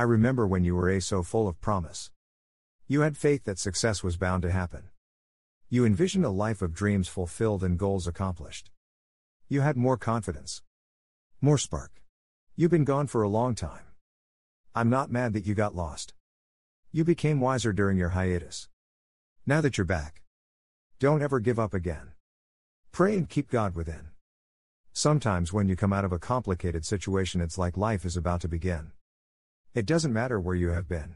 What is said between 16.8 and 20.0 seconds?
You became wiser during your hiatus. Now that you're